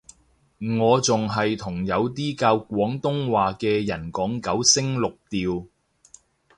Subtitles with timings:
[0.79, 5.67] 我仲係同有啲教廣東話嘅人講九聲六調